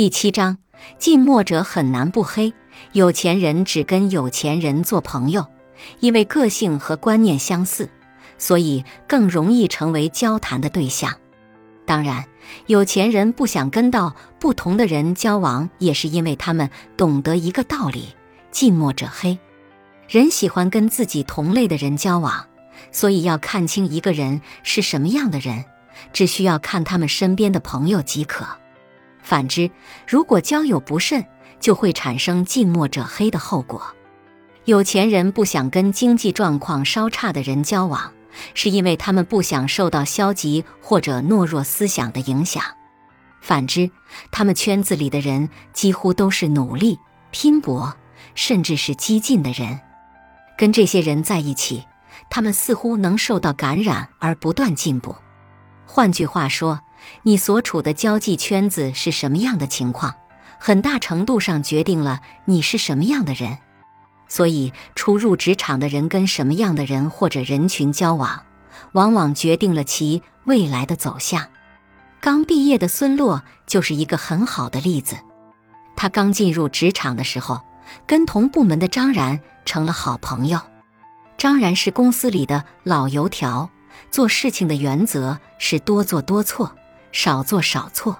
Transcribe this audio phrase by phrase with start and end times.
[0.00, 0.56] 第七章，
[0.98, 2.54] 近墨者很难不黑。
[2.92, 5.46] 有钱人只跟有钱人做朋友，
[5.98, 7.90] 因为个性和观念相似，
[8.38, 11.12] 所以更容易成为交谈的对象。
[11.84, 12.24] 当然，
[12.64, 18.14] 有钱人不想跟到不同的人交往，也是因为他们懂得一个道理：
[18.50, 19.38] 近墨者黑。
[20.08, 22.46] 人喜欢跟自己同类的人交往，
[22.90, 25.66] 所以要看清一个人是什么样的人，
[26.14, 28.46] 只需要看他们身边的朋友即可。
[29.22, 29.70] 反之，
[30.06, 31.24] 如果交友不慎，
[31.58, 33.82] 就会产生近墨者黑的后果。
[34.64, 38.12] 有钱人不想跟经济状况稍差的人交往，
[38.54, 42.62] 是因为他们不想受到消极或者懦弱思想的影响。
[43.40, 43.90] 反之，
[44.30, 46.98] 他们圈子里的人几乎都是努力、
[47.30, 47.96] 拼搏，
[48.34, 49.80] 甚至是激进的人。
[50.58, 51.84] 跟这些人在一起，
[52.28, 55.16] 他们似乎能受到感染而不断进步。
[55.86, 56.78] 换句话说，
[57.22, 60.14] 你所处的交际圈子是什么样的情况，
[60.58, 63.58] 很大程度上决定了你是什么样的人。
[64.28, 68.44] 所以，初入职场的人跟什么样的人或者人群交往，
[68.92, 71.48] 往往决定了其未来的走向。
[72.20, 75.16] 刚毕业的孙洛就是一个很好的例子。
[75.96, 77.60] 他刚进入职场的时候，
[78.06, 80.60] 跟同部门的张然成了好朋友。
[81.36, 83.70] 张然是公司里的老油条，
[84.10, 86.76] 做事情的原则是多做多错。
[87.12, 88.16] 少做少错，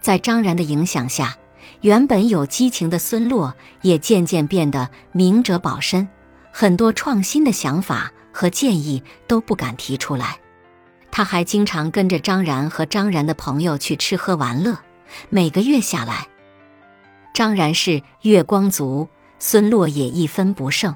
[0.00, 1.36] 在张然的影响下，
[1.80, 6.08] 原本有激情的孙洛也渐渐变得明哲保身，
[6.52, 10.38] 很多创新的想法和建议都不敢提出来。
[11.10, 14.78] 他还经常跟着张然和张然的朋友去吃喝玩乐，
[15.30, 16.28] 每个月下来，
[17.32, 20.94] 张然是月光族，孙洛也一分不剩。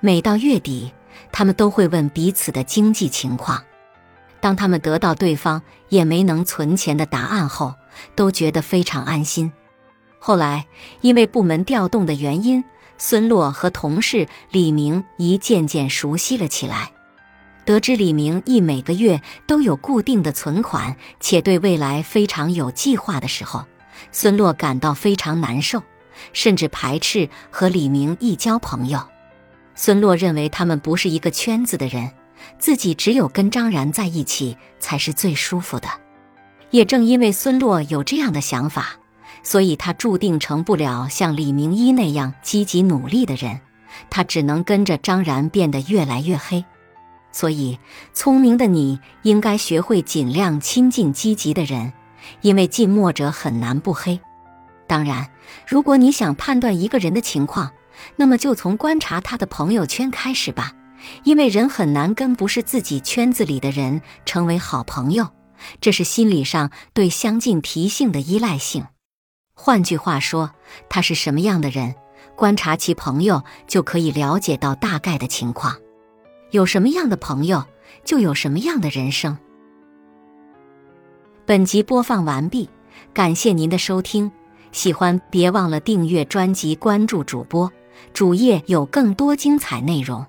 [0.00, 0.92] 每到月底，
[1.32, 3.62] 他们都会问彼此的经济情况。
[4.40, 7.74] 当他们得到对方也没能存钱的答案后，
[8.14, 9.52] 都觉得非常安心。
[10.18, 10.66] 后来
[11.00, 12.62] 因为部门调动的原因，
[12.96, 16.92] 孙洛和同事李明一渐渐熟悉了起来。
[17.64, 23.64] 得知李明一每个月都有固定的存款，且对未来非常有计划的时候，
[24.10, 25.82] 孙洛感到非常难受，
[26.32, 29.00] 甚至排斥和李明一交朋友。
[29.74, 32.10] 孙洛认为他们不是一个圈子的人。
[32.58, 35.88] 自己只有跟张然在一起才是最舒服的，
[36.70, 38.96] 也正因为孙洛有这样的想法，
[39.42, 43.60] 所以他注定成不了像李明一那样积极努力的人，
[44.10, 46.64] 他只能跟着张然变得越来越黑。
[47.30, 47.78] 所以，
[48.14, 51.92] 聪明的你应该学会尽量亲近积极的人，
[52.40, 54.18] 因为近墨者很难不黑。
[54.86, 55.28] 当然，
[55.66, 57.70] 如果你想判断一个人的情况，
[58.16, 60.72] 那么就从观察他的朋友圈开始吧。
[61.24, 65.28] 因为人很难跟不是自己圈子里的人成为好朋友，
[65.80, 68.86] 这是心理上对相近脾性的依赖性。
[69.54, 70.52] 换句话说，
[70.88, 71.94] 他是什么样的人，
[72.36, 75.76] 观察其朋友就可以了解到大概的情况。
[76.50, 77.64] 有什么样的朋友，
[78.04, 79.36] 就有什么样的人生。
[81.44, 82.70] 本集播放完毕，
[83.12, 84.30] 感谢您的收听。
[84.70, 87.72] 喜欢别忘了订阅专辑，关注主播，
[88.12, 90.24] 主页有更多精彩内容。